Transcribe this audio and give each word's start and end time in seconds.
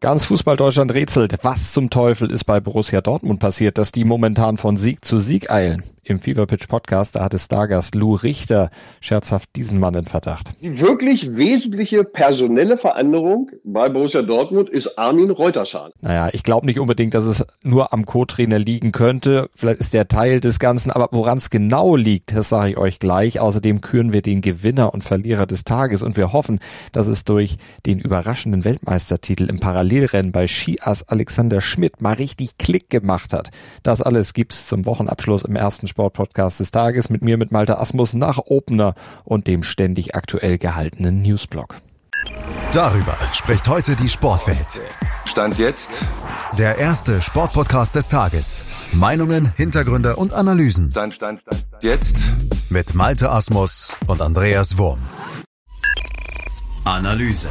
Ganz 0.00 0.26
Fußball-Deutschland 0.26 0.94
rätselt, 0.94 1.34
was 1.42 1.72
zum 1.72 1.90
Teufel 1.90 2.30
ist 2.30 2.44
bei 2.44 2.60
Borussia 2.60 3.00
Dortmund 3.00 3.40
passiert, 3.40 3.78
dass 3.78 3.90
die 3.90 4.04
momentan 4.04 4.56
von 4.56 4.76
Sieg 4.76 5.04
zu 5.04 5.18
Sieg 5.18 5.50
eilen. 5.50 5.82
Im 6.08 6.20
Fever 6.20 6.46
Pitch 6.46 6.68
Podcast, 6.68 7.16
da 7.16 7.24
hatte 7.24 7.38
Stargast 7.38 7.94
Lou 7.94 8.14
Richter 8.14 8.70
scherzhaft 9.02 9.50
diesen 9.56 9.78
Mann 9.78 9.92
in 9.92 10.06
Verdacht. 10.06 10.52
Die 10.62 10.80
wirklich 10.80 11.36
wesentliche 11.36 12.02
personelle 12.02 12.78
Veränderung 12.78 13.50
bei 13.62 13.90
Borussia 13.90 14.22
Dortmund 14.22 14.70
ist 14.70 14.96
Armin 14.96 15.30
Reuterschan. 15.30 15.90
Naja, 16.00 16.30
ich 16.32 16.44
glaube 16.44 16.64
nicht 16.64 16.80
unbedingt, 16.80 17.12
dass 17.12 17.24
es 17.24 17.44
nur 17.62 17.92
am 17.92 18.06
Co-Trainer 18.06 18.58
liegen 18.58 18.90
könnte. 18.90 19.50
Vielleicht 19.52 19.80
ist 19.80 19.92
der 19.92 20.08
Teil 20.08 20.40
des 20.40 20.58
Ganzen, 20.58 20.90
aber 20.90 21.08
woran 21.10 21.36
es 21.36 21.50
genau 21.50 21.94
liegt, 21.94 22.34
das 22.34 22.48
sage 22.48 22.70
ich 22.70 22.78
euch 22.78 23.00
gleich. 23.00 23.38
Außerdem 23.38 23.82
küren 23.82 24.10
wir 24.10 24.22
den 24.22 24.40
Gewinner 24.40 24.94
und 24.94 25.04
Verlierer 25.04 25.44
des 25.44 25.64
Tages 25.64 26.02
und 26.02 26.16
wir 26.16 26.32
hoffen, 26.32 26.58
dass 26.92 27.06
es 27.06 27.24
durch 27.24 27.58
den 27.84 27.98
überraschenden 27.98 28.64
Weltmeistertitel 28.64 29.44
im 29.44 29.60
Parallelrennen 29.60 30.32
bei 30.32 30.46
Skiass 30.46 31.06
Alexander 31.06 31.60
Schmidt 31.60 32.00
mal 32.00 32.14
richtig 32.14 32.56
Klick 32.56 32.88
gemacht 32.88 33.34
hat. 33.34 33.50
Das 33.82 34.00
alles 34.00 34.32
gibt's 34.32 34.66
zum 34.66 34.86
Wochenabschluss 34.86 35.44
im 35.44 35.54
ersten 35.54 35.86
Sportpodcast 35.98 36.60
des 36.60 36.70
Tages 36.70 37.10
mit 37.10 37.22
mir, 37.22 37.38
mit 37.38 37.50
Malte 37.50 37.80
Asmus 37.80 38.14
nach 38.14 38.38
Opener 38.46 38.94
und 39.24 39.48
dem 39.48 39.64
ständig 39.64 40.14
aktuell 40.14 40.56
gehaltenen 40.56 41.22
Newsblog. 41.22 41.74
Darüber 42.70 43.16
spricht 43.32 43.66
heute 43.66 43.96
die 43.96 44.08
Sportwelt. 44.08 44.80
Stand 45.24 45.58
jetzt. 45.58 46.04
Der 46.56 46.78
erste 46.78 47.20
Sportpodcast 47.20 47.96
des 47.96 48.08
Tages. 48.08 48.64
Meinungen, 48.92 49.52
Hintergründe 49.56 50.14
und 50.14 50.32
Analysen. 50.32 50.92
Stand, 50.92 51.14
stand, 51.14 51.40
stand. 51.40 51.64
Jetzt. 51.80 52.18
Mit 52.68 52.94
Malte 52.94 53.32
Asmus 53.32 53.92
und 54.06 54.22
Andreas 54.22 54.78
Wurm. 54.78 55.00
Analyse. 56.84 57.50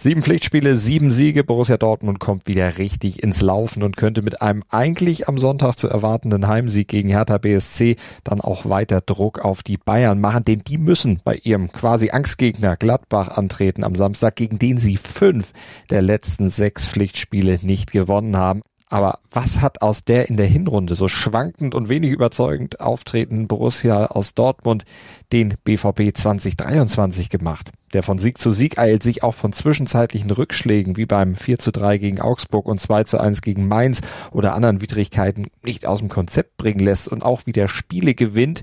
Sieben 0.00 0.22
Pflichtspiele, 0.22 0.76
sieben 0.76 1.10
Siege. 1.10 1.42
Borussia 1.42 1.76
Dortmund 1.76 2.20
kommt 2.20 2.46
wieder 2.46 2.78
richtig 2.78 3.20
ins 3.20 3.40
Laufen 3.40 3.82
und 3.82 3.96
könnte 3.96 4.22
mit 4.22 4.40
einem 4.40 4.62
eigentlich 4.68 5.26
am 5.26 5.38
Sonntag 5.38 5.74
zu 5.74 5.88
erwartenden 5.88 6.46
Heimsieg 6.46 6.86
gegen 6.86 7.08
Hertha 7.08 7.36
BSC 7.38 7.96
dann 8.22 8.40
auch 8.40 8.68
weiter 8.68 9.00
Druck 9.00 9.40
auf 9.40 9.64
die 9.64 9.76
Bayern 9.76 10.20
machen, 10.20 10.44
denn 10.44 10.62
die 10.64 10.78
müssen 10.78 11.20
bei 11.24 11.34
ihrem 11.42 11.72
quasi 11.72 12.10
Angstgegner 12.10 12.76
Gladbach 12.76 13.26
antreten 13.26 13.82
am 13.82 13.96
Samstag, 13.96 14.36
gegen 14.36 14.60
den 14.60 14.78
sie 14.78 14.98
fünf 14.98 15.52
der 15.90 16.00
letzten 16.00 16.48
sechs 16.48 16.86
Pflichtspiele 16.86 17.58
nicht 17.62 17.90
gewonnen 17.90 18.36
haben. 18.36 18.62
Aber 18.90 19.18
was 19.30 19.60
hat 19.60 19.82
aus 19.82 20.04
der 20.04 20.28
in 20.28 20.36
der 20.36 20.46
Hinrunde 20.46 20.94
so 20.94 21.08
schwankend 21.08 21.74
und 21.74 21.90
wenig 21.90 22.10
überzeugend 22.10 22.80
auftretenden 22.80 23.46
Borussia 23.46 24.06
aus 24.06 24.34
Dortmund 24.34 24.84
den 25.32 25.54
BVB 25.64 26.16
2023 26.16 27.28
gemacht? 27.28 27.70
Der 27.92 28.02
von 28.02 28.18
Sieg 28.18 28.38
zu 28.38 28.50
Sieg 28.50 28.78
eilt, 28.78 29.02
sich 29.02 29.22
auch 29.22 29.34
von 29.34 29.52
zwischenzeitlichen 29.52 30.30
Rückschlägen 30.30 30.96
wie 30.96 31.06
beim 31.06 31.36
4 31.36 31.58
zu 31.58 31.70
3 31.70 31.98
gegen 31.98 32.20
Augsburg 32.20 32.66
und 32.66 32.80
2 32.80 33.04
zu 33.04 33.18
1 33.18 33.42
gegen 33.42 33.68
Mainz 33.68 34.00
oder 34.30 34.54
anderen 34.54 34.80
Widrigkeiten 34.80 35.48
nicht 35.62 35.86
aus 35.86 35.98
dem 35.98 36.08
Konzept 36.08 36.56
bringen 36.56 36.80
lässt 36.80 37.08
und 37.08 37.22
auch 37.22 37.44
wieder 37.46 37.68
Spiele 37.68 38.14
gewinnt, 38.14 38.62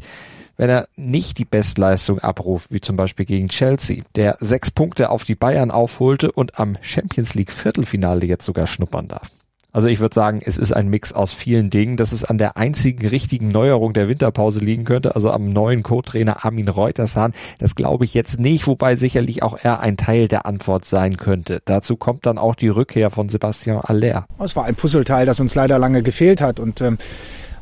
wenn 0.57 0.69
er 0.69 0.87
nicht 0.95 1.37
die 1.37 1.45
Bestleistung 1.45 2.19
abruft, 2.19 2.71
wie 2.71 2.81
zum 2.81 2.95
Beispiel 2.95 3.25
gegen 3.25 3.49
Chelsea, 3.49 4.03
der 4.15 4.37
sechs 4.39 4.71
Punkte 4.71 5.09
auf 5.09 5.23
die 5.23 5.35
Bayern 5.35 5.69
aufholte 5.69 6.31
und 6.31 6.59
am 6.59 6.77
Champions 6.81 7.35
League 7.35 7.51
Viertelfinale 7.51 8.25
jetzt 8.25 8.45
sogar 8.45 8.65
schnuppern 8.65 9.07
darf. 9.07 9.29
Also 9.75 9.89
ich 9.89 9.99
würde 9.99 10.15
sagen, 10.15 10.39
es 10.41 10.57
ist 10.57 10.71
ein 10.71 10.87
Mix 10.87 11.11
aus 11.11 11.33
vielen 11.33 11.69
Dingen, 11.69 11.97
dass 11.97 12.13
es 12.13 12.23
an 12.23 12.37
der 12.37 12.55
einzigen 12.55 13.05
richtigen 13.05 13.49
Neuerung 13.49 13.91
der 13.91 14.07
Winterpause 14.07 14.61
liegen 14.61 14.85
könnte, 14.85 15.15
also 15.15 15.31
am 15.31 15.51
neuen 15.51 15.83
Co-Trainer 15.83 16.45
Armin 16.45 16.69
Reutershahn. 16.69 17.33
Das 17.59 17.75
glaube 17.75 18.05
ich 18.05 18.13
jetzt 18.13 18.39
nicht, 18.39 18.67
wobei 18.67 18.95
sicherlich 18.95 19.43
auch 19.43 19.57
er 19.61 19.81
ein 19.81 19.97
Teil 19.97 20.29
der 20.29 20.45
Antwort 20.45 20.85
sein 20.85 21.17
könnte. 21.17 21.59
Dazu 21.65 21.97
kommt 21.97 22.25
dann 22.25 22.37
auch 22.37 22.55
die 22.55 22.69
Rückkehr 22.69 23.11
von 23.11 23.27
Sebastian 23.27 23.79
Aller. 23.79 24.25
Es 24.39 24.55
war 24.55 24.63
ein 24.63 24.75
Puzzleteil, 24.75 25.25
das 25.25 25.41
uns 25.41 25.55
leider 25.55 25.77
lange 25.77 26.03
gefehlt 26.03 26.39
hat 26.39 26.61
und 26.61 26.79
ähm 26.79 26.97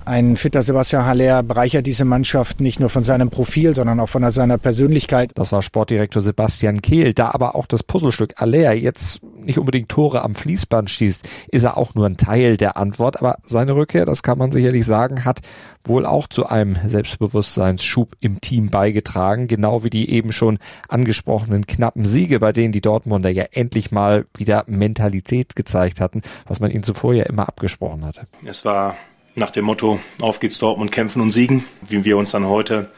ein 0.06 0.38
fitter 0.38 0.62
Sebastian 0.62 1.06
Haller 1.06 1.44
bereichert 1.44 1.86
diese 1.86 2.06
Mannschaft 2.06 2.62
nicht 2.62 2.80
nur 2.80 2.90
von 2.90 3.03
seinem 3.03 3.30
Profil, 3.30 3.74
sondern 3.74 4.00
auch 4.00 4.09
von 4.09 4.30
seiner 4.31 4.58
Persönlichkeit. 4.58 5.31
Das 5.36 5.52
war 5.52 5.62
Sportdirektor 5.62 6.22
Sebastian 6.22 6.81
Kehl. 6.81 7.14
Da 7.14 7.31
aber 7.31 7.56
auch 7.56 7.66
das 7.66 7.84
Puzzlestück 7.84 8.42
Aller 8.42 8.74
jetzt 8.74 9.22
nicht 9.46 9.58
unbedingt 9.58 9.90
Tore 9.90 10.22
am 10.22 10.36
Fließband 10.36 10.90
schießt, 10.90 11.28
ist 11.50 11.63
er 11.63 11.78
auch 11.78 11.96
nur 11.96 12.06
ein 12.06 12.18
Teil 12.18 12.58
der 12.58 12.78
Antwort. 12.78 13.19
Aber 13.19 13.38
seine 13.44 13.75
Rückkehr, 13.75 14.06
das 14.06 14.24
kann 14.24 14.38
man 14.38 14.52
sicherlich 14.52 14.86
sagen, 14.86 15.25
hat 15.25 15.42
wohl 15.84 16.06
auch 16.06 16.28
zu 16.28 16.47
einem 16.47 16.75
Selbstbewusstseinsschub 16.86 18.13
im 18.22 18.42
Team 18.42 18.69
beigetragen. 18.69 19.47
Genau 19.47 19.84
wie 19.84 19.90
die 19.90 20.09
eben 20.09 20.31
schon 20.31 20.59
angesprochenen 20.88 21.68
knappen 21.68 22.06
Siege, 22.06 22.40
bei 22.40 22.52
denen 22.52 22.72
die 22.72 22.81
Dortmunder 22.81 23.30
ja 23.30 23.46
endlich 23.52 23.92
mal 23.92 24.25
wieder 24.36 24.63
Mentalität 24.68 25.56
gezeigt 25.56 26.00
hatten, 26.00 26.22
was 26.47 26.59
man 26.59 26.72
ihnen 26.72 26.84
zuvor 26.84 27.13
ja 27.13 27.24
immer 27.24 27.47
abgesprochen 27.47 28.06
hatte. 28.06 28.25
Es 28.46 28.66
war 28.66 28.96
nach 29.35 29.51
dem 29.51 29.66
Motto, 29.66 29.99
auf 30.21 30.39
geht's 30.39 30.59
Dortmund, 30.59 30.91
kämpfen 30.91 31.21
und 31.21 31.31
siegen, 31.31 31.66
wie 31.81 32.05
wir 32.05 32.17
uns 32.17 32.31
dann 32.31 32.47
heute 32.47 32.91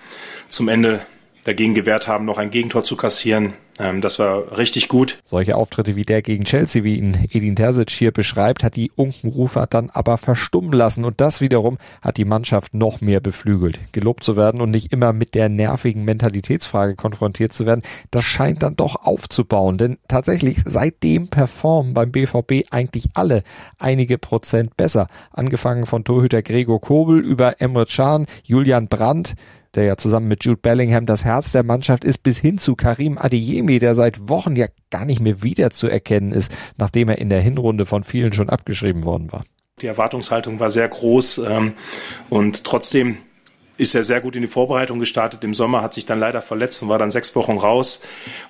zum 0.50 0.68
Ende 0.68 1.06
dagegen 1.44 1.74
gewehrt 1.74 2.08
haben, 2.08 2.26
noch 2.26 2.38
ein 2.38 2.52
Gegentor 2.52 2.84
zu 2.84 2.96
kassieren. 2.96 3.54
Ähm, 3.80 4.02
das 4.02 4.20
war 4.20 4.58
richtig 4.58 4.88
gut. 4.88 5.20
Solche 5.24 5.56
Auftritte 5.56 5.96
wie 5.96 6.04
der 6.04 6.22
gegen 6.22 6.46
Chelsea, 6.46 6.84
wie 6.84 6.96
ihn 6.96 7.18
Edin 7.32 7.56
Terzic 7.56 7.90
hier 7.90 8.12
beschreibt, 8.12 8.64
hat 8.64 8.76
die 8.76 8.92
Unkenrufer 8.96 9.68
dann 9.68 9.90
aber 9.90 10.18
verstummen 10.18 10.72
lassen 10.72 11.04
und 11.04 11.20
das 11.20 11.42
wiederum 11.42 11.78
hat 12.02 12.18
die 12.18 12.26
Mannschaft 12.26 12.74
noch 12.74 13.02
mehr 13.02 13.20
beflügelt. 13.20 13.80
Gelobt 13.92 14.24
zu 14.24 14.38
werden 14.38 14.62
und 14.62 14.72
nicht 14.72 14.94
immer 14.94 15.14
mit 15.14 15.36
der 15.36 15.50
nervigen 15.50 16.06
Mentalitätsfrage 16.06 16.96
konfrontiert 16.96 17.54
zu 17.54 17.66
werden, 17.66 17.82
das 18.12 18.24
scheint 18.24 18.64
dann 18.64 18.76
doch 18.76 18.96
aufzubauen, 18.96 19.78
denn 19.78 19.98
tatsächlich 20.08 20.60
seitdem 20.66 21.28
performen 21.28 21.94
beim 21.94 22.12
BVB 22.12 22.72
eigentlich 22.72 23.10
alle 23.14 23.44
einige 23.78 24.18
Prozent 24.18 24.78
besser. 24.78 25.08
Angefangen 25.32 25.86
von 25.86 26.04
Torhüter 26.04 26.42
Gregor 26.42 26.80
Kobel 26.80 27.20
über 27.20 27.60
Emre 27.60 27.86
Can, 27.86 28.26
Julian 28.44 28.88
Brandt, 28.88 29.36
der 29.76 29.84
ja 29.84 29.98
zusammen 29.98 30.28
mit 30.28 30.44
Jude 30.44 30.60
Bellingham 30.62 31.06
das 31.06 31.26
Herz 31.26 31.52
der 31.52 31.64
Mannschaft 31.64 32.04
ist, 32.04 32.24
bis 32.24 32.40
hin 32.40 32.58
zu 32.58 32.76
Karim 32.76 33.18
Adeyemi, 33.18 33.80
der 33.80 33.96
seit 33.96 34.30
Wochen 34.30 34.56
ja 34.56 34.68
gar 34.90 35.06
nicht 35.06 35.22
mehr 35.22 35.44
wiederzuerkennen 35.44 36.32
ist, 36.32 36.56
nachdem 36.78 37.10
er 37.10 37.18
in 37.18 37.30
der 37.30 37.42
Hinrunde 37.42 37.86
von 37.86 38.04
vielen 38.04 38.34
schon 38.34 38.50
abgeschrieben 38.50 39.04
worden 39.04 39.32
war. 39.32 39.44
Die 39.82 39.88
Erwartungshaltung 39.88 40.60
war 40.60 40.70
sehr 40.70 40.88
groß 40.88 41.40
ähm, 41.40 41.74
und 42.30 42.64
trotzdem 42.64 43.18
ist 43.78 43.94
er 43.94 44.04
sehr 44.04 44.22
gut 44.22 44.36
in 44.36 44.42
die 44.42 44.48
Vorbereitung 44.48 45.00
gestartet. 45.00 45.44
Im 45.44 45.54
Sommer 45.54 45.82
hat 45.82 45.94
sich 45.94 46.06
dann 46.06 46.20
leider 46.20 46.42
verletzt 46.42 46.82
und 46.82 46.90
war 46.90 47.00
dann 47.00 47.12
sechs 47.12 47.36
Wochen 47.36 47.58
raus 47.58 48.00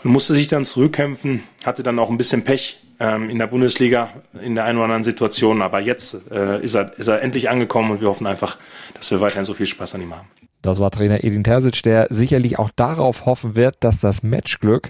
und 0.03 0.12
musste 0.12 0.34
sich 0.34 0.47
dann 0.47 0.66
zurückkämpfen, 0.66 1.44
hatte 1.66 1.81
dann 1.81 1.97
auch 1.97 2.09
ein 2.09 2.18
bisschen 2.18 2.44
Pech 2.44 2.80
ähm, 3.00 3.30
in 3.30 3.40
der 3.40 3.47
Bundesliga 3.47 4.09
in 4.40 4.56
der 4.56 4.66
einen 4.66 4.78
oder 4.78 4.85
anderen 4.85 5.03
Situation. 5.03 5.62
Aber 5.62 5.80
jetzt 5.80 6.31
äh, 6.31 6.62
ist, 6.64 6.75
er, 6.75 6.97
ist 6.97 7.08
er 7.08 7.22
endlich 7.22 7.50
angekommen 7.50 7.91
und 7.91 8.02
wir 8.02 8.08
hoffen 8.08 8.28
einfach, 8.28 8.58
dass 8.94 9.09
wir 9.12 9.22
weiterhin 9.22 9.46
so 9.46 9.53
viel 9.53 9.66
Spaß 9.66 9.96
an 9.96 10.02
ihm 10.02 10.16
haben. 10.16 10.28
Das 10.66 10.80
war 10.80 10.90
Trainer 10.90 11.24
Edin 11.24 11.44
Terzic, 11.44 11.84
der 11.84 12.08
sicherlich 12.09 12.58
auch 12.58 12.72
darauf 12.76 13.28
hoffen 13.28 13.56
wird, 13.56 13.76
dass 13.81 14.00
das 14.00 14.24
Matchglück 14.24 14.90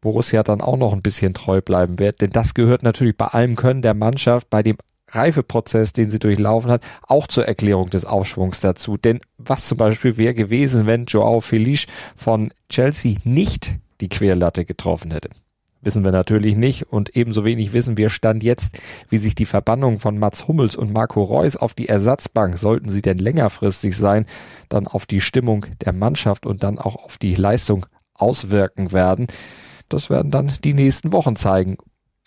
Borussia 0.00 0.44
dann 0.44 0.60
auch 0.60 0.76
noch 0.76 0.92
ein 0.92 1.02
bisschen 1.02 1.34
treu 1.34 1.60
bleiben 1.60 1.98
wird. 1.98 2.20
Denn 2.20 2.30
das 2.30 2.54
gehört 2.54 2.84
natürlich 2.84 3.16
bei 3.16 3.26
allem 3.26 3.56
Können 3.56 3.82
der 3.82 3.94
Mannschaft, 3.94 4.48
bei 4.48 4.62
dem 4.62 4.76
Reifeprozess, 5.08 5.92
den 5.92 6.08
sie 6.08 6.20
durchlaufen 6.20 6.70
hat, 6.70 6.84
auch 7.06 7.26
zur 7.26 7.46
Erklärung 7.46 7.90
des 7.90 8.04
Aufschwungs 8.04 8.60
dazu. 8.60 8.96
Denn 8.96 9.18
was 9.38 9.66
zum 9.66 9.76
Beispiel 9.76 10.18
wäre 10.18 10.34
gewesen, 10.34 10.86
wenn 10.86 11.06
Joao 11.06 11.40
Felice 11.40 11.86
von 12.16 12.52
Chelsea 12.68 13.16
nicht 13.24 13.74
die 14.00 14.08
Querlatte 14.08 14.64
getroffen 14.64 15.10
hätte? 15.10 15.30
Wissen 15.82 16.04
wir 16.04 16.12
natürlich 16.12 16.56
nicht 16.56 16.84
und 16.84 17.14
ebenso 17.16 17.44
wenig 17.44 17.72
wissen 17.72 17.96
wir 17.96 18.08
Stand 18.08 18.42
jetzt, 18.42 18.78
wie 19.08 19.18
sich 19.18 19.34
die 19.34 19.44
Verbannung 19.44 19.98
von 19.98 20.18
Mats 20.18 20.48
Hummels 20.48 20.76
und 20.76 20.92
Marco 20.92 21.22
Reus 21.22 21.56
auf 21.56 21.74
die 21.74 21.88
Ersatzbank, 21.88 22.56
sollten 22.56 22.88
sie 22.88 23.02
denn 23.02 23.18
längerfristig 23.18 23.96
sein, 23.96 24.26
dann 24.68 24.86
auf 24.86 25.06
die 25.06 25.20
Stimmung 25.20 25.66
der 25.84 25.92
Mannschaft 25.92 26.46
und 26.46 26.62
dann 26.62 26.78
auch 26.78 26.96
auf 26.96 27.18
die 27.18 27.34
Leistung 27.34 27.86
auswirken 28.14 28.92
werden. 28.92 29.26
Das 29.88 30.08
werden 30.08 30.30
dann 30.30 30.52
die 30.64 30.74
nächsten 30.74 31.12
Wochen 31.12 31.36
zeigen. 31.36 31.76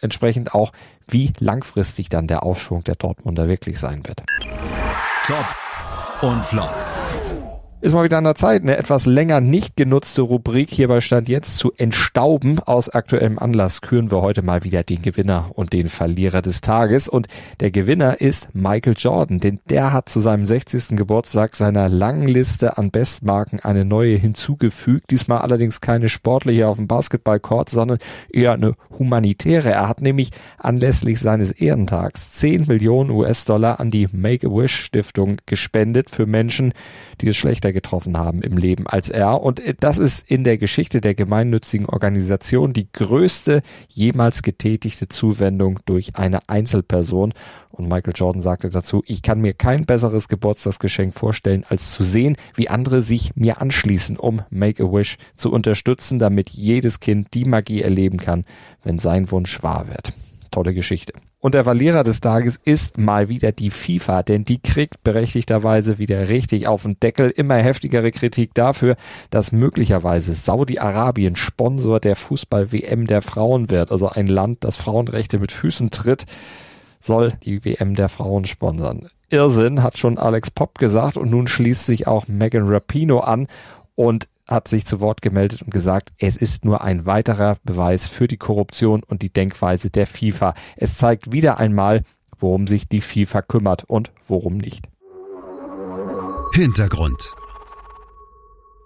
Entsprechend 0.01 0.53
auch, 0.53 0.71
wie 1.07 1.31
langfristig 1.39 2.09
dann 2.09 2.27
der 2.27 2.43
Aufschwung 2.43 2.83
der 2.83 2.95
Dortmunder 2.95 3.47
wirklich 3.47 3.79
sein 3.79 4.05
wird. 4.05 4.23
Top 5.23 5.45
und 6.21 6.45
Flop. 6.45 6.84
Ist 7.85 7.93
mal 7.93 8.03
wieder 8.03 8.17
an 8.17 8.23
der 8.23 8.33
Zeit, 8.33 8.63
eine 8.63 8.77
etwas 8.77 9.05
länger 9.05 9.41
nicht 9.41 9.77
genutzte 9.77 10.23
Rubrik 10.23 10.71
hier 10.71 10.87
bei 10.87 11.01
Stand 11.01 11.29
jetzt 11.29 11.59
zu 11.59 11.71
entstauben. 11.77 12.57
Aus 12.57 12.89
aktuellem 12.89 13.37
Anlass 13.37 13.81
küren 13.81 14.09
wir 14.09 14.23
heute 14.23 14.41
mal 14.41 14.63
wieder 14.63 14.83
den 14.83 15.03
Gewinner 15.03 15.51
und 15.53 15.71
den 15.71 15.87
Verlierer 15.87 16.41
des 16.41 16.61
Tages. 16.61 17.07
Und 17.07 17.27
der 17.59 17.69
Gewinner 17.69 18.19
ist 18.21 18.49
Michael 18.55 18.95
Jordan, 18.97 19.39
denn 19.39 19.59
der 19.69 19.93
hat 19.93 20.09
zu 20.09 20.19
seinem 20.19 20.47
60. 20.47 20.97
Geburtstag 20.97 21.55
seiner 21.55 21.87
langen 21.87 22.27
Liste 22.27 22.79
an 22.79 22.89
Bestmarken 22.89 23.59
eine 23.59 23.85
neue 23.85 24.15
hinzugefügt. 24.17 25.11
Diesmal 25.11 25.41
allerdings 25.41 25.79
keine 25.79 26.09
sportliche 26.09 26.67
auf 26.67 26.77
dem 26.77 26.87
Basketballcourt, 26.87 27.69
sondern 27.69 27.99
eher 28.33 28.53
eine 28.53 28.73
humanitäre. 28.97 29.69
Er 29.69 29.87
hat 29.87 30.01
nämlich 30.01 30.31
anlässlich 30.57 31.19
seines 31.19 31.51
Ehrentags 31.51 32.31
10 32.31 32.65
Millionen 32.65 33.11
US-Dollar 33.11 33.79
an 33.79 33.91
die 33.91 34.07
Make-A-Wish 34.11 34.73
Stiftung 34.73 35.37
gespendet 35.45 36.09
für 36.09 36.25
Menschen, 36.25 36.73
die 37.21 37.27
es 37.27 37.35
schlechter 37.35 37.74
getroffen 37.75 38.17
haben 38.17 38.41
im 38.41 38.57
Leben 38.57 38.87
als 38.87 39.11
er. 39.11 39.43
Und 39.43 39.59
äh, 39.59 39.75
das 39.79 39.99
ist 39.99 40.27
in 40.27 40.43
der 40.43 40.57
Geschichte 40.57 41.01
der 41.01 41.13
gemeinnützigen 41.13 41.85
Organisation 41.85 42.73
die 42.73 42.91
größte 42.91 43.61
jemals 43.89 44.41
getätigte 44.41 45.07
Zuwendung 45.07 45.79
durch 45.85 46.15
eine 46.15 46.39
Einzelperson. 46.49 47.33
Und 47.69 47.89
Michael 47.89 48.13
Jordan 48.15 48.41
sagte 48.41 48.69
dazu, 48.69 49.03
ich 49.05 49.21
kann 49.21 49.41
mir 49.41 49.53
kein 49.53 49.85
besseres 49.85 50.27
Geburtstagsgeschenk 50.27 51.13
vorstellen, 51.13 51.65
als 51.67 51.91
zu 51.91 52.03
sehen, 52.03 52.37
wie 52.55 52.69
andere 52.69 53.01
sich 53.01 53.35
mir 53.35 53.61
anschließen, 53.61 54.17
um 54.17 54.41
Make-A-Wish 54.49 55.17
zu 55.35 55.51
unterstützen, 55.51 56.17
damit 56.17 56.49
jedes 56.49 56.99
Kind 56.99 57.33
die 57.33 57.45
Magie 57.45 57.81
erleben 57.81 58.17
kann, 58.17 58.45
wenn 58.83 58.97
sein 58.97 59.29
Wunsch 59.29 59.61
wahr 59.61 59.87
wird. 59.89 60.13
Tolle 60.51 60.73
Geschichte. 60.73 61.13
Und 61.39 61.53
der 61.53 61.63
Verlierer 61.63 62.03
des 62.03 62.21
Tages 62.21 62.59
ist 62.63 62.97
mal 62.97 63.29
wieder 63.29 63.51
die 63.51 63.69
FIFA, 63.69 64.23
denn 64.23 64.45
die 64.45 64.59
kriegt 64.59 65.03
berechtigterweise 65.03 65.99
wieder 65.99 66.29
richtig 66.29 66.67
auf 66.67 66.83
den 66.83 66.99
Deckel. 66.99 67.29
Immer 67.29 67.55
heftigere 67.55 68.11
Kritik 68.11 68.53
dafür, 68.53 68.95
dass 69.29 69.51
möglicherweise 69.51 70.33
Saudi-Arabien 70.33 71.35
Sponsor 71.35 71.99
der 71.99 72.15
Fußball-WM 72.15 73.07
der 73.07 73.21
Frauen 73.21 73.69
wird. 73.69 73.91
Also 73.91 74.09
ein 74.09 74.27
Land, 74.27 74.63
das 74.63 74.77
Frauenrechte 74.77 75.39
mit 75.39 75.51
Füßen 75.51 75.91
tritt 75.91 76.25
soll 76.99 77.33
die 77.43 77.63
WM 77.63 77.95
der 77.95 78.09
Frauen 78.09 78.45
sponsern. 78.45 79.09
Irrsinn, 79.29 79.83
hat 79.83 79.97
schon 79.97 80.17
Alex 80.17 80.51
Popp 80.51 80.79
gesagt 80.79 81.17
und 81.17 81.29
nun 81.29 81.47
schließt 81.47 81.85
sich 81.85 82.07
auch 82.07 82.27
Megan 82.27 82.67
Rapino 82.67 83.19
an 83.19 83.47
und 83.95 84.27
hat 84.47 84.67
sich 84.67 84.85
zu 84.85 85.01
Wort 85.01 85.21
gemeldet 85.21 85.61
und 85.61 85.71
gesagt, 85.71 86.13
es 86.17 86.37
ist 86.37 86.65
nur 86.65 86.81
ein 86.81 87.05
weiterer 87.05 87.57
Beweis 87.63 88.07
für 88.07 88.27
die 88.27 88.37
Korruption 88.37 89.03
und 89.03 89.21
die 89.21 89.33
Denkweise 89.33 89.89
der 89.89 90.07
FIFA. 90.07 90.53
Es 90.77 90.97
zeigt 90.97 91.31
wieder 91.31 91.57
einmal, 91.57 92.03
worum 92.37 92.67
sich 92.67 92.87
die 92.87 93.01
FIFA 93.01 93.41
kümmert 93.41 93.83
und 93.85 94.11
worum 94.27 94.57
nicht. 94.57 94.87
Hintergrund. 96.53 97.35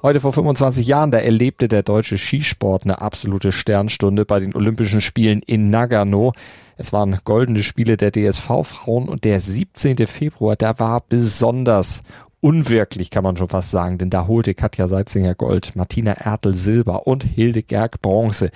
Heute 0.01 0.21
vor 0.21 0.31
25 0.31 0.87
Jahren, 0.87 1.11
da 1.11 1.17
erlebte 1.17 1.67
der 1.67 1.83
deutsche 1.83 2.17
Skisport 2.17 2.85
eine 2.85 3.01
absolute 3.01 3.51
Sternstunde 3.51 4.23
bei 4.23 4.39
den 4.39 4.55
Olympischen 4.55 5.01
Spielen 5.01 5.41
in 5.41 5.69
Nagano. 5.69 6.31
Es 6.77 6.93
waren 6.93 7.19
goldene 7.25 7.63
Spiele 7.63 7.97
der 7.97 8.11
DSV-Frauen 8.11 9.09
und 9.09 9.25
der 9.25 9.41
17. 9.41 10.07
Februar, 10.07 10.55
da 10.55 10.79
war 10.79 11.01
besonders 11.01 12.01
unwirklich, 12.41 13.11
kann 13.11 13.23
man 13.23 13.37
schon 13.37 13.47
fast 13.47 13.71
sagen, 13.71 13.97
denn 13.97 14.09
da 14.09 14.27
holte 14.27 14.53
Katja 14.53 14.87
Seitzinger 14.87 15.35
Gold, 15.35 15.75
Martina 15.75 16.13
Ertel 16.13 16.53
Silber 16.53 17.07
und 17.07 17.23
Hilde 17.23 17.63
Gerg 17.63 18.01
Bronze 18.01 18.51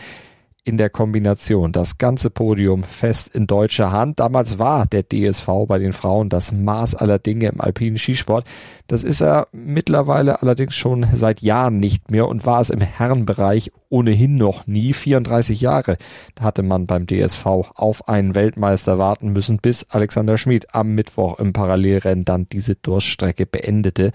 in 0.65 0.77
der 0.77 0.89
Kombination. 0.89 1.71
Das 1.71 1.97
ganze 1.97 2.29
Podium 2.29 2.83
fest 2.83 3.33
in 3.35 3.47
deutscher 3.47 3.91
Hand. 3.91 4.19
Damals 4.19 4.59
war 4.59 4.85
der 4.85 5.03
DSV 5.03 5.47
bei 5.67 5.77
den 5.77 5.91
Frauen 5.91 6.29
das 6.29 6.51
Maß 6.51 6.95
aller 6.95 7.19
Dinge 7.19 7.47
im 7.47 7.59
alpinen 7.59 7.97
Skisport. 7.97 8.45
Das 8.87 9.03
ist 9.03 9.21
er 9.21 9.47
mittlerweile 9.51 10.41
allerdings 10.41 10.75
schon 10.75 11.05
seit 11.13 11.41
Jahren 11.41 11.77
nicht 11.77 12.11
mehr 12.11 12.27
und 12.27 12.45
war 12.45 12.61
es 12.61 12.69
im 12.69 12.79
Herrenbereich 12.79 13.71
ohnehin 13.89 14.37
noch 14.37 14.65
nie. 14.65 14.93
34 14.93 15.61
Jahre 15.61 15.97
da 16.35 16.45
hatte 16.45 16.63
man 16.63 16.87
beim 16.87 17.07
DSV 17.07 17.45
auf 17.45 18.07
einen 18.07 18.33
Weltmeister 18.33 18.97
warten 18.97 19.29
müssen, 19.33 19.57
bis 19.57 19.85
Alexander 19.89 20.37
Schmid 20.37 20.73
am 20.73 20.95
Mittwoch 20.95 21.39
im 21.39 21.53
Parallelrennen 21.53 22.25
dann 22.25 22.47
diese 22.49 22.75
Durststrecke 22.75 23.45
beendete. 23.45 24.11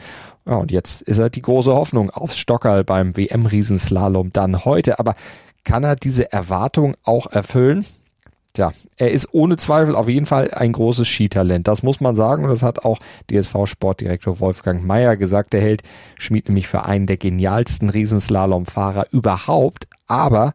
Ja, 0.46 0.56
und 0.56 0.70
jetzt 0.70 1.02
ist 1.02 1.18
er 1.18 1.28
die 1.28 1.42
große 1.42 1.74
Hoffnung 1.74 2.10
aufs 2.10 2.38
Stockerl 2.38 2.82
beim 2.82 3.16
WM-Riesenslalom 3.16 4.32
dann 4.32 4.64
heute. 4.64 4.98
Aber 4.98 5.14
kann 5.68 5.84
er 5.84 5.96
diese 5.96 6.32
Erwartung 6.32 6.96
auch 7.02 7.26
erfüllen? 7.26 7.84
Tja, 8.54 8.72
er 8.96 9.10
ist 9.10 9.28
ohne 9.32 9.58
Zweifel 9.58 9.94
auf 9.94 10.08
jeden 10.08 10.24
Fall 10.24 10.50
ein 10.50 10.72
großes 10.72 11.06
Skitalent. 11.06 11.68
Das 11.68 11.82
muss 11.82 12.00
man 12.00 12.16
sagen. 12.16 12.44
Und 12.44 12.48
das 12.48 12.62
hat 12.62 12.86
auch 12.86 12.98
DSV-Sportdirektor 13.30 14.40
Wolfgang 14.40 14.82
Mayer 14.82 15.18
gesagt. 15.18 15.52
Er 15.52 15.60
hält 15.60 15.82
Schmied 16.16 16.48
nämlich 16.48 16.68
für 16.68 16.86
einen 16.86 17.06
der 17.06 17.18
genialsten 17.18 17.90
Riesenslalomfahrer 17.90 19.08
überhaupt. 19.12 19.88
Aber 20.06 20.54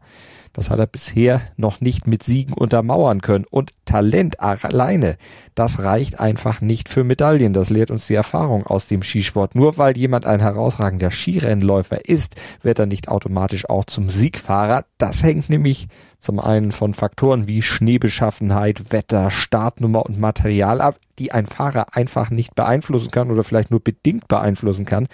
das 0.54 0.70
hat 0.70 0.78
er 0.78 0.86
bisher 0.86 1.42
noch 1.56 1.80
nicht 1.80 2.06
mit 2.06 2.22
Siegen 2.22 2.54
untermauern 2.54 3.20
können. 3.20 3.44
Und 3.50 3.72
Talent 3.84 4.40
alleine, 4.40 5.16
das 5.56 5.80
reicht 5.80 6.20
einfach 6.20 6.60
nicht 6.60 6.88
für 6.88 7.02
Medaillen. 7.02 7.52
Das 7.52 7.70
lehrt 7.70 7.90
uns 7.90 8.06
die 8.06 8.14
Erfahrung 8.14 8.64
aus 8.64 8.86
dem 8.86 9.02
Skisport. 9.02 9.56
Nur 9.56 9.78
weil 9.78 9.96
jemand 9.96 10.26
ein 10.26 10.40
herausragender 10.40 11.10
Skirennläufer 11.10 12.08
ist, 12.08 12.36
wird 12.62 12.78
er 12.78 12.86
nicht 12.86 13.08
automatisch 13.08 13.68
auch 13.68 13.84
zum 13.84 14.10
Siegfahrer. 14.10 14.84
Das 14.96 15.24
hängt 15.24 15.50
nämlich 15.50 15.88
zum 16.20 16.38
einen 16.38 16.70
von 16.70 16.94
Faktoren 16.94 17.48
wie 17.48 17.60
Schneebeschaffenheit, 17.60 18.92
Wetter, 18.92 19.32
Startnummer 19.32 20.06
und 20.06 20.20
Material 20.20 20.80
ab, 20.80 20.96
die 21.18 21.32
ein 21.32 21.46
Fahrer 21.46 21.96
einfach 21.96 22.30
nicht 22.30 22.54
beeinflussen 22.54 23.10
kann 23.10 23.32
oder 23.32 23.42
vielleicht 23.42 23.72
nur 23.72 23.80
bedingt 23.80 24.28
beeinflussen 24.28 24.84
kann. 24.84 25.08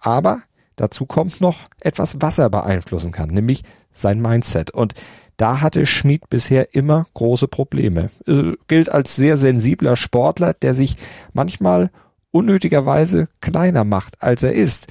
Aber 0.00 0.42
dazu 0.76 1.06
kommt 1.06 1.40
noch 1.40 1.58
etwas, 1.80 2.16
was 2.20 2.38
er 2.38 2.50
beeinflussen 2.50 3.12
kann, 3.12 3.30
nämlich 3.30 3.62
sein 3.90 4.20
Mindset. 4.20 4.70
Und 4.70 4.94
da 5.36 5.60
hatte 5.60 5.86
Schmid 5.86 6.30
bisher 6.30 6.74
immer 6.74 7.06
große 7.14 7.48
Probleme. 7.48 8.10
Äh, 8.26 8.52
gilt 8.68 8.90
als 8.90 9.16
sehr 9.16 9.36
sensibler 9.36 9.96
Sportler, 9.96 10.54
der 10.54 10.74
sich 10.74 10.96
manchmal 11.32 11.90
unnötigerweise 12.30 13.28
kleiner 13.40 13.84
macht, 13.84 14.22
als 14.22 14.42
er 14.42 14.52
ist 14.52 14.88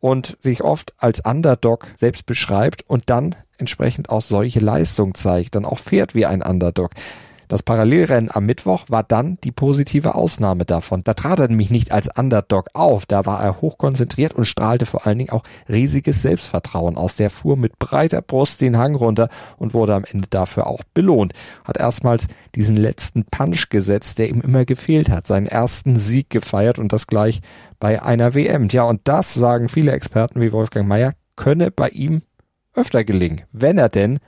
und 0.00 0.36
sich 0.40 0.62
oft 0.62 0.94
als 0.98 1.20
Underdog 1.20 1.88
selbst 1.96 2.26
beschreibt 2.26 2.82
und 2.88 3.04
dann 3.06 3.34
entsprechend 3.58 4.10
auch 4.10 4.22
solche 4.22 4.60
Leistung 4.60 5.14
zeigt, 5.14 5.54
dann 5.54 5.64
auch 5.64 5.78
fährt 5.78 6.14
wie 6.14 6.26
ein 6.26 6.42
Underdog. 6.42 6.90
Das 7.48 7.62
Parallelrennen 7.62 8.30
am 8.30 8.44
Mittwoch 8.44 8.84
war 8.88 9.02
dann 9.02 9.38
die 9.42 9.52
positive 9.52 10.14
Ausnahme 10.14 10.66
davon. 10.66 11.02
Da 11.02 11.14
trat 11.14 11.38
er 11.38 11.48
nämlich 11.48 11.70
nicht 11.70 11.92
als 11.92 12.08
Underdog 12.14 12.68
auf, 12.74 13.06
da 13.06 13.24
war 13.24 13.42
er 13.42 13.62
hochkonzentriert 13.62 14.34
und 14.34 14.44
strahlte 14.44 14.84
vor 14.84 15.06
allen 15.06 15.18
Dingen 15.18 15.30
auch 15.30 15.44
riesiges 15.68 16.20
Selbstvertrauen 16.20 16.96
aus. 16.96 17.16
Der 17.16 17.30
fuhr 17.30 17.56
mit 17.56 17.78
breiter 17.78 18.20
Brust 18.20 18.60
den 18.60 18.76
Hang 18.76 18.94
runter 18.94 19.30
und 19.56 19.72
wurde 19.72 19.94
am 19.94 20.04
Ende 20.04 20.28
dafür 20.28 20.66
auch 20.66 20.82
belohnt. 20.92 21.32
Hat 21.64 21.78
erstmals 21.78 22.26
diesen 22.54 22.76
letzten 22.76 23.24
Punch 23.24 23.70
gesetzt, 23.70 24.18
der 24.18 24.28
ihm 24.28 24.42
immer 24.42 24.66
gefehlt 24.66 25.08
hat, 25.08 25.26
seinen 25.26 25.46
ersten 25.46 25.96
Sieg 25.96 26.28
gefeiert 26.28 26.78
und 26.78 26.92
das 26.92 27.06
gleich 27.06 27.40
bei 27.80 28.02
einer 28.02 28.34
WM. 28.34 28.68
Ja, 28.68 28.82
und 28.82 29.00
das 29.04 29.32
sagen 29.32 29.68
viele 29.68 29.92
Experten 29.92 30.40
wie 30.40 30.52
Wolfgang 30.52 30.86
Mayer, 30.86 31.14
könne 31.36 31.70
bei 31.70 31.88
ihm 31.88 32.22
öfter 32.74 33.04
gelingen, 33.04 33.42
wenn 33.52 33.78
er 33.78 33.88
denn 33.88 34.18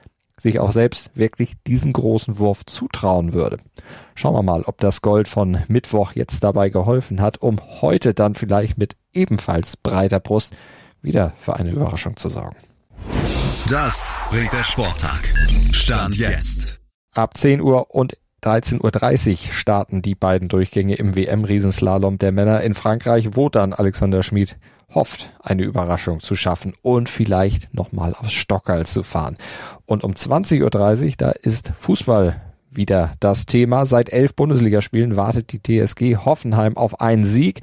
sich 0.41 0.59
auch 0.59 0.73
selbst 0.73 1.11
wirklich 1.15 1.55
diesen 1.67 1.93
großen 1.93 2.39
Wurf 2.39 2.65
zutrauen 2.65 3.35
würde. 3.35 3.59
Schauen 4.15 4.35
wir 4.35 4.43
mal, 4.43 4.63
ob 4.63 4.79
das 4.79 5.03
Gold 5.03 5.29
von 5.29 5.59
Mittwoch 5.69 6.13
jetzt 6.13 6.43
dabei 6.43 6.71
geholfen 6.71 7.21
hat, 7.21 7.43
um 7.43 7.61
heute 7.81 8.15
dann 8.15 8.35
vielleicht 8.35 8.79
mit 8.79 8.97
ebenfalls 9.13 9.77
breiter 9.77 10.21
Brust 10.21 10.55
wieder 11.03 11.33
für 11.37 11.57
eine 11.57 11.71
Überraschung 11.71 12.17
zu 12.17 12.29
sorgen. 12.29 12.57
Das 13.69 14.17
bringt 14.31 14.53
der 14.53 14.65
Sporttag. 14.65 15.33
Stand 15.73 16.17
jetzt. 16.17 16.81
Ab 17.15 17.37
10 17.37 17.61
Uhr 17.61 17.95
und 17.95 18.17
13.30 18.43 19.31
Uhr 19.31 19.53
starten 19.53 20.03
die 20.03 20.15
beiden 20.15 20.49
Durchgänge 20.49 20.95
im 20.95 21.15
WM-Riesenslalom 21.15 22.19
der 22.19 22.33
Männer 22.33 22.61
in 22.63 22.75
Frankreich, 22.75 23.31
wo 23.33 23.49
dann 23.49 23.73
Alexander 23.73 24.23
Schmid 24.23 24.57
hofft, 24.95 25.33
eine 25.41 25.63
Überraschung 25.63 26.21
zu 26.21 26.37
schaffen 26.37 26.73
und 26.83 27.09
vielleicht 27.09 27.75
nochmal 27.75 28.15
aufs 28.15 28.33
Stockerl 28.33 28.87
zu 28.87 29.03
fahren. 29.03 29.37
Und 29.87 30.05
um 30.05 30.13
20.30 30.13 30.63
Uhr, 30.63 31.15
da 31.17 31.31
ist 31.31 31.73
Fußball 31.79 32.41
wieder 32.71 33.13
das 33.21 33.47
Thema. 33.47 33.87
Seit 33.87 34.13
elf 34.13 34.35
Bundesligaspielen 34.35 35.17
wartet 35.17 35.53
die 35.53 35.61
TSG 35.61 36.17
Hoffenheim 36.17 36.77
auf 36.77 37.01
einen 37.01 37.25
Sieg. 37.25 37.61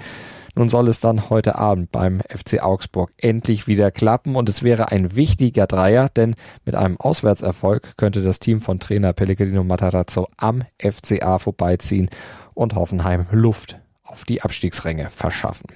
Nun 0.58 0.70
soll 0.70 0.88
es 0.88 1.00
dann 1.00 1.30
heute 1.30 1.60
Abend 1.60 1.92
beim 1.92 2.20
FC 2.22 2.64
Augsburg 2.64 3.12
endlich 3.20 3.68
wieder 3.68 3.92
klappen 3.92 4.36
und 4.36 4.50
es 4.50 4.64
wäre 4.64 4.92
ein 4.92 5.16
wichtiger 5.16 5.68
Dreier, 5.68 6.10
denn 6.10 6.34
mit 6.66 6.74
einem 6.74 7.00
Auswärtserfolg 7.00 7.96
könnte 7.96 8.24
das 8.24 8.40
Team 8.40 8.60
von 8.60 8.80
Trainer 8.80 9.14
Pellegrino 9.14 9.64
Matarazzo 9.64 10.28
am 10.36 10.64
FCA 10.80 11.38
vorbeiziehen 11.38 12.10
und 12.56 12.74
Hoffenheim 12.74 13.28
Luft 13.30 13.78
auf 14.02 14.26
die 14.26 14.42
Abstiegsränge 14.42 15.12
verschaffen. 15.12 15.68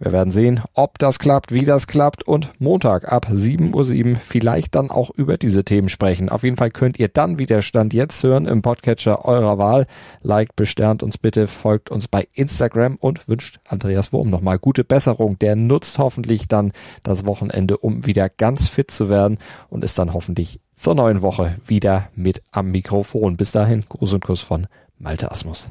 Wir 0.00 0.12
werden 0.12 0.32
sehen, 0.32 0.60
ob 0.74 0.98
das 1.00 1.18
klappt, 1.18 1.52
wie 1.52 1.64
das 1.64 1.88
klappt 1.88 2.22
und 2.22 2.52
Montag 2.60 3.10
ab 3.10 3.26
7.07 3.28 4.12
Uhr 4.12 4.16
vielleicht 4.22 4.76
dann 4.76 4.92
auch 4.92 5.10
über 5.10 5.38
diese 5.38 5.64
Themen 5.64 5.88
sprechen. 5.88 6.28
Auf 6.28 6.44
jeden 6.44 6.56
Fall 6.56 6.70
könnt 6.70 7.00
ihr 7.00 7.08
dann 7.08 7.40
wieder 7.40 7.62
Stand 7.62 7.92
jetzt 7.94 8.22
hören 8.22 8.46
im 8.46 8.62
Podcatcher 8.62 9.24
eurer 9.24 9.58
Wahl. 9.58 9.86
Liked, 10.22 10.54
besternt 10.54 11.02
uns 11.02 11.18
bitte, 11.18 11.48
folgt 11.48 11.90
uns 11.90 12.06
bei 12.06 12.28
Instagram 12.32 12.94
und 12.94 13.28
wünscht 13.28 13.58
Andreas 13.66 14.12
Wurm 14.12 14.30
nochmal 14.30 14.60
gute 14.60 14.84
Besserung. 14.84 15.36
Der 15.40 15.56
nutzt 15.56 15.98
hoffentlich 15.98 16.46
dann 16.46 16.70
das 17.02 17.26
Wochenende, 17.26 17.76
um 17.76 18.06
wieder 18.06 18.28
ganz 18.28 18.68
fit 18.68 18.92
zu 18.92 19.08
werden 19.08 19.38
und 19.68 19.82
ist 19.82 19.98
dann 19.98 20.14
hoffentlich 20.14 20.60
zur 20.76 20.94
neuen 20.94 21.22
Woche 21.22 21.56
wieder 21.66 22.08
mit 22.14 22.40
am 22.52 22.70
Mikrofon. 22.70 23.36
Bis 23.36 23.50
dahin, 23.50 23.84
Gruß 23.88 24.12
und 24.12 24.24
Kuss 24.24 24.42
von 24.42 24.68
Malte 24.96 25.32
Asmus. 25.32 25.70